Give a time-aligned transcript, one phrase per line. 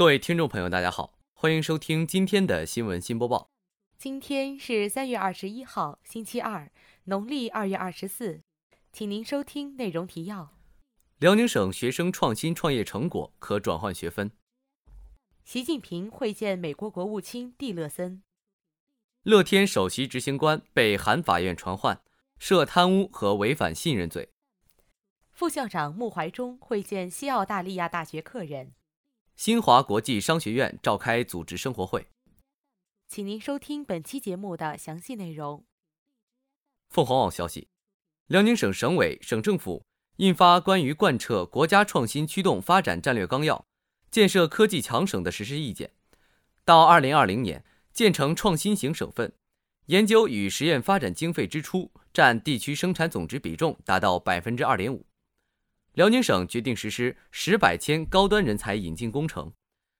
[0.00, 3.50] 各位听众朋友，大家好，欢迎收听今天的新闻新播报。
[3.98, 6.72] 今天是三月二十一号，星期二，
[7.04, 8.40] 农历二月二十四，
[8.94, 10.54] 请您收听内容提要：
[11.18, 14.30] 辽宁省学生创新创业成果可转换学分；
[15.44, 18.22] 习近平会见美国国务卿蒂勒森；
[19.24, 22.00] 乐天首席执行官被韩法院传唤，
[22.38, 24.30] 涉贪污和违反信任罪；
[25.30, 28.72] 副校长穆怀忠会见西澳大利亚大学客人。
[29.40, 32.06] 新华国际商学院召开组织生活会，
[33.08, 35.64] 请您收听本期节目的详细内容。
[36.90, 37.66] 凤凰网消息，
[38.26, 39.82] 辽宁省省委、省政府
[40.18, 43.64] 印发关于贯彻国家创新驱动发展战略纲要、
[44.10, 45.90] 建设科技强省的实施意见，
[46.66, 49.32] 到二零二零年建成创新型省份，
[49.86, 55.06] 研究与实验发展经费支出占地区生产总值比重达到百分之二点五。
[56.00, 59.52] 辽宁省决定实施“十百千”高端人才引进工程，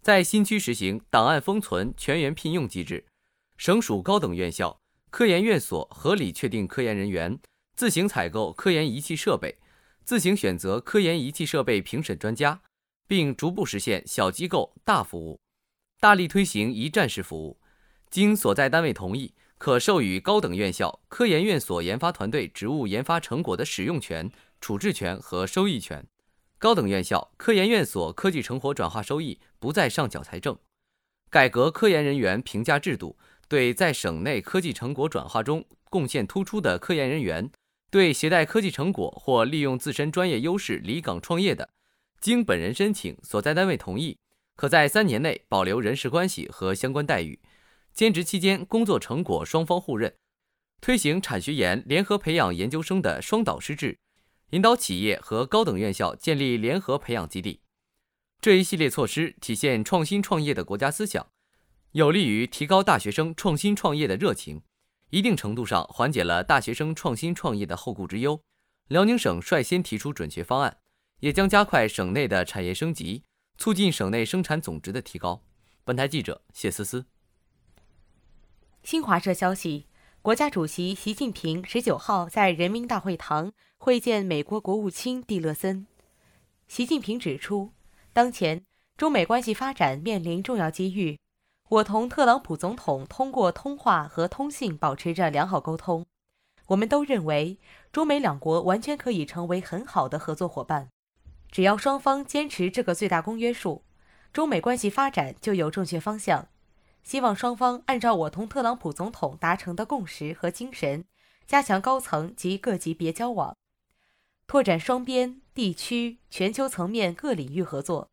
[0.00, 3.04] 在新区实行档案封存全员聘用机制，
[3.58, 7.38] 省属高等院校、科研院所合理确定科研人员，
[7.76, 9.58] 自行采购科研仪器设备，
[10.02, 12.62] 自行选择科研仪器设备评审专家，
[13.06, 15.38] 并逐步实现小机构大服务，
[16.00, 17.60] 大力推行一站式服务。
[18.08, 24.32] 经所在单位同意，可授予高等院校、科研院所研发团队职务研发成果的使用权。
[24.62, 26.06] 处置权和收益权，
[26.56, 30.56] 高等院校、科研院所科技成果转化收益不再上缴财政。
[31.28, 33.18] 改革科研人员评价制度，
[33.48, 37.50] 对在省内科技成果转化中贡献突出的科研人员，
[37.90, 41.68] 对携带科技成果或利用自身专业优势离岗创业的，
[42.20, 44.16] 经本人申请、所在单位同意，
[44.54, 47.40] 可在三年内保留人事关系和相关待遇。
[47.92, 50.14] 兼职期间工作成果双方互认，
[50.80, 53.98] 推行产学研联合培养研究生的双导师制。
[54.52, 57.62] 引导企业和高等院校建立联合培养基地，
[58.38, 61.26] 这一系列措施体现创新创业的国家思想，
[61.92, 64.60] 有利于提高大学生创新创业的热情，
[65.08, 68.42] 一定程度上缓解了大学生创新创业的后顾之忧。
[68.88, 70.76] 辽宁省率先提出准确方案，
[71.20, 73.24] 也将加快省内的产业升级，
[73.56, 75.42] 促进省内生产总值的提高。
[75.82, 77.06] 本台记者谢思思。
[78.82, 79.86] 新华社消息。
[80.22, 85.84] 国家主席习近平十九号在人民大会堂会见美国国务卿蒂勒森。
[86.68, 87.72] 习近平指出，
[88.12, 88.64] 当前
[88.96, 91.18] 中美关系发展面临重要机遇，
[91.68, 96.06] 我同特朗普总统通过通话和通信保持着良好沟通。
[96.68, 97.58] 我们都认为，
[97.90, 100.88] 中美两国完全可以成为很好的合作伙伴。
[101.50, 103.82] 只要双方坚持这个最大公约数，
[104.32, 106.46] 中美关系发展就有正确方向。
[107.02, 111.04] 希望双方按照我同特朗普总统达成的共识和精神，
[111.46, 113.56] 加强高层及各级别交往，
[114.46, 118.10] 拓展双边、地区、全球层面各领域合作，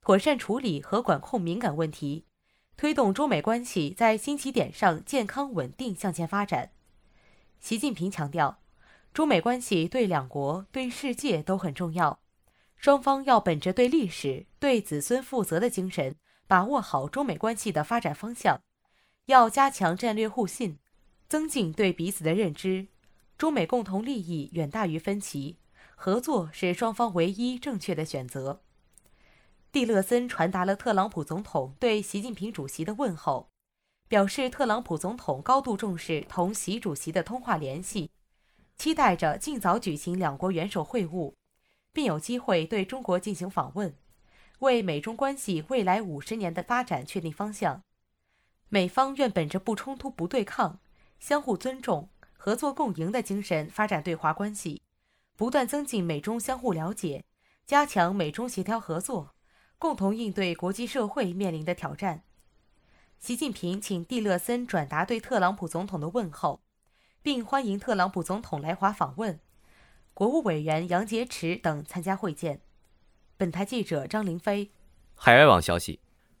[0.00, 2.26] 妥善处理和管控敏感问题，
[2.76, 6.72] 推动中美关系在新起点上健康稳定向前发展。
[7.60, 8.58] 习近平强调，
[9.14, 12.18] 中美关系对两国、对世界都很重要，
[12.76, 16.16] 双方要本着对历史、对子孙负责的精神。
[16.52, 18.60] 把握好中美关系的发展方向，
[19.24, 20.78] 要加强战略互信，
[21.26, 22.88] 增进对彼此的认知。
[23.38, 25.56] 中美共同利益远大于分歧，
[25.94, 28.60] 合作是双方唯一正确的选择。
[29.70, 33.48] 蒂勒森传达了特朗普总统对习近平主席的问候，
[34.06, 38.10] 表示特朗普总统高度重视同习主席的通话联系，
[38.76, 41.32] 期待着尽早举行两国元首会晤，
[41.94, 43.94] 并有机会对中国进行访问。
[44.62, 47.82] 为美中关系未来五十年的发展确定方向，
[48.68, 50.78] 美方愿本着不冲突、不对抗、
[51.18, 54.82] 相互尊重、合作共赢的精神发展对华关系，
[55.36, 57.24] 不断增进美中相互了解，
[57.66, 59.34] 加强美中协调合作，
[59.78, 62.22] 共同应对国际社会面临的挑战。
[63.18, 66.62] 习近平请蒂勒森转达对特朗普总统的问候，
[67.20, 69.40] 并欢迎特朗普总统来华访问，
[70.14, 72.60] 国务委员杨洁篪等参加会见。
[73.42, 74.70] 本台记者张林飞。
[75.16, 75.98] 海外网消息，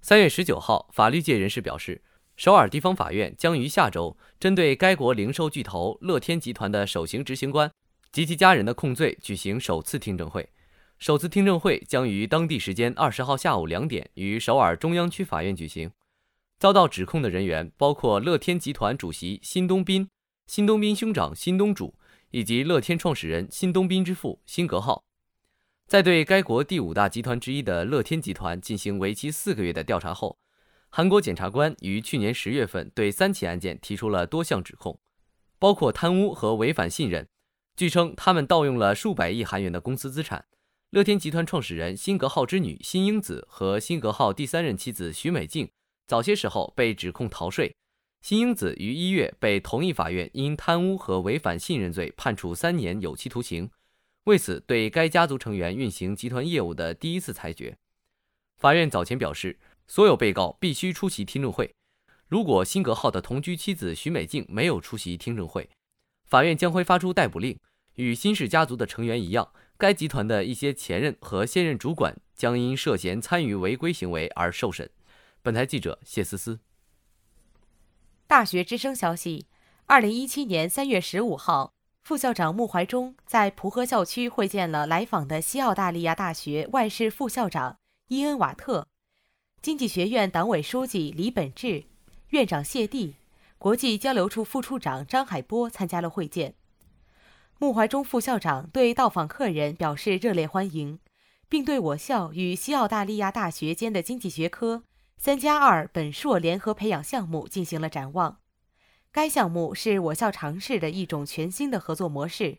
[0.00, 2.00] 三月十九号，法律界人士表示，
[2.36, 7.68] 首尔地方法院将于下周针对该国零售巨头乐天集团的首席执行官
[8.12, 10.48] 及其家人的控罪举行首次听证会。
[11.00, 15.90] 首次听证会将于当地时间二十号下午两点于首尔中央区法院举行。
[16.60, 20.08] 遭到指控的人员包括乐天集团主席辛东斌、
[20.46, 21.92] 辛东斌兄长辛东主
[22.30, 25.02] 以及乐天创始人辛东斌之父辛格浩。
[25.86, 30.38] 在对该国第五大集团之一的乐天集团进行为期四个月的调查后，
[30.88, 34.98] 韩国检察官于去年十月份对三起案件提出了多项指控，
[35.58, 37.28] 包括贪污和违反信任。
[37.76, 40.46] 据称，他们盗用了数百亿韩元的公司资产。
[40.90, 45.68] 乐天集团创始人辛格浩之女辛英子和辛格浩第三任妻子徐美静
[46.06, 47.76] 早些时候被指控逃税。
[48.22, 53.68] 辛英子于一月被同一法院因贪污和违反信任罪判处三年有期徒刑，
[54.24, 57.76] 为此对该家族成员运行集团业务的第一次裁决。
[58.56, 61.74] 法院早前表示，所有被告必须出席听证会。
[62.28, 65.68] 如果辛格浩的同居妻子徐美静没有出席听证会，
[66.24, 67.58] 法院将会发出逮捕令。
[67.96, 74.90] 与辛氏家族的成员一样，该集团的一些前任和现任主管将因涉嫌参与违规行为而受审。
[75.42, 76.58] 本台记者谢思思。
[78.26, 79.46] 大学之声消息：
[79.84, 81.73] 二零一七年三月十五号，
[82.04, 87.78] 副校长穆怀忠在蒲河校区会见了来访的西澳大利亚大学外事副校长
[88.08, 88.86] 伊恩·瓦特、
[89.62, 91.84] 经济学院党委书记李本志、
[92.28, 93.16] 院长谢帝、
[93.56, 96.56] 国际交流处副处长张海波参加了会见。
[97.58, 100.98] 穆怀忠副校长对到访客人表示热烈欢迎，
[101.48, 104.82] 并对我校与西澳大利亚大学间的经济学科。
[105.16, 108.40] 三加二本硕联合培养项目进行了展望。
[109.14, 112.58] 该项目是我校尝试的一种全新的合作模式。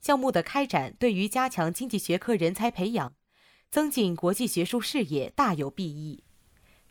[0.00, 3.12] 项目的开展对于加强经济学科人才培养、
[3.70, 6.24] 增进国际学术视野大有裨益。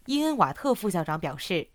[0.06, 1.70] 伊恩·瓦特副校长表示，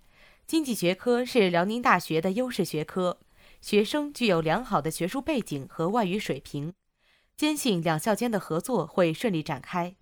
[0.47, 3.19] 经济学科是辽宁大学的优势学科，
[3.61, 6.75] 学生具有良好的学术背景和外语水平，
[7.37, 9.97] 坚信两校间的合作会顺利展开。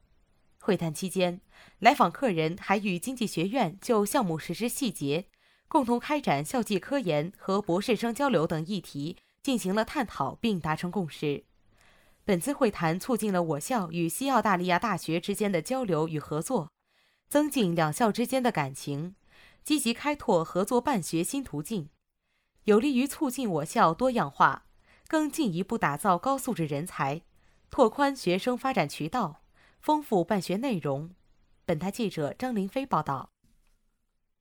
[0.60, 1.40] 会谈期间，
[1.78, 5.24] 来访客人还与经济学院就项目实施细节、
[5.74, 11.42] 共同开展校际科研和博士生交流等议题进行了探讨，并达成共识。
[12.24, 16.70] 本次会谈促进了我校与西澳大利亚大学之间的交流与合作，
[17.28, 19.16] 增进两校之间的感情，
[19.64, 21.88] 积极开拓合作办学新途径，
[22.66, 24.66] 有利于促进我校多样化，
[25.08, 27.22] 更进一步打造高素质人才，
[27.68, 29.42] 拓宽学生发展渠道。
[29.80, 31.10] 丰富办学内容。
[31.64, 33.30] 本台记者张林飞报道。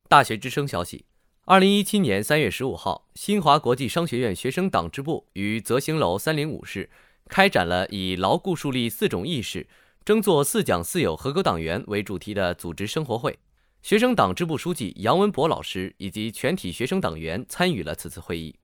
[0.07, 1.07] 大学之声消息：
[1.45, 6.89] 二零一七年三月十五号，新华国际商学院学生党支部于泽兴楼三零五室
[7.27, 9.67] 开展了以“牢固树立四种意识，
[10.05, 13.37] 争做四讲四有合格党员”为主题的组织生活会。
[13.81, 18.55] 学生党支部书记杨文博老师以及全体学生党员参与了此次会议。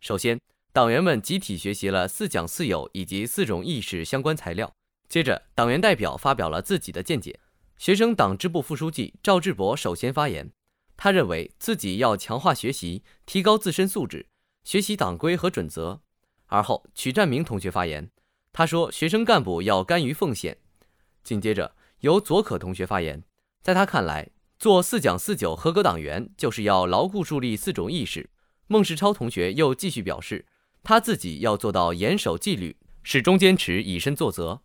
[0.00, 0.38] 首先，
[0.74, 4.70] 党员们集体学习了“四讲四有”以及四种意识相关材料。
[5.08, 7.40] 接着，党员代表发表了自己的见解。
[7.78, 10.50] 学生党支部副书记赵志博首先发言，
[10.96, 14.26] 他认为自己要强化学习，提高自身素质，
[14.64, 16.00] 学习党规和准则。
[16.46, 18.10] 而后，曲占明同学发言，
[18.52, 20.58] 他说：“学生干部要甘于奉献。”
[21.24, 23.24] 紧接着，由左可同学发言，
[23.60, 28.30] 在他看来，做四讲四九合格党员就是要牢固树立四种意识。
[28.66, 30.46] 孟世超同学又继续表示，
[30.82, 34.62] 他自己要做到严守纪律，始终坚持以身作则。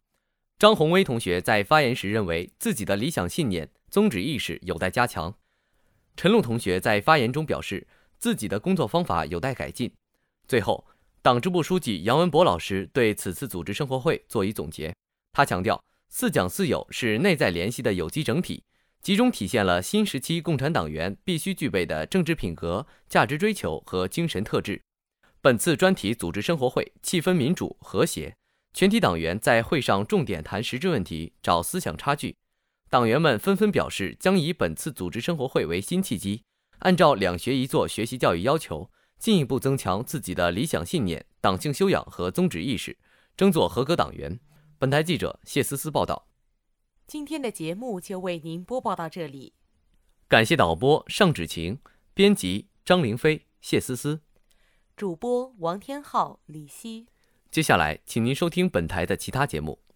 [0.60, 5.34] 张宏威同学在发言时认为，自己的理想信念、宗旨意识有待加强。
[6.19, 7.88] 陈露同学在发言中表示，
[8.18, 9.89] 自己的工作方法有待改进。
[10.50, 10.86] 最后，
[11.21, 14.94] 党支部书记杨文博老师对此次组织生活会作以总结。
[15.31, 18.62] 他强调，四讲四有是内在联系的有机整体，
[19.01, 24.81] 集中体现了新时期共产党员必须具备的政治品格、价值追求和精神特质。
[25.40, 28.35] 本次专题组织生活会气氛民主和谐。
[28.73, 32.35] 全体党员在会上重点谈实质问题，找思想差距。
[32.90, 36.44] 党员们纷纷表示，将以本次组织生活会为新契机，
[36.80, 42.98] 按照两学一做学习教育要求，进一步增强自己的理想信念、党性修养和宗旨意识，
[43.38, 44.40] 争做合格党员。
[44.80, 46.28] 本台记者谢思思报道。
[47.06, 49.54] 今天的节目就为您播报到这里，
[50.28, 51.80] 感谢导播尚芷晴，
[52.16, 54.22] 编辑张凌飞、谢思思，
[54.96, 57.08] 主播王天浩、李希。
[57.52, 59.80] 接下来，请您收听本台的其他节目。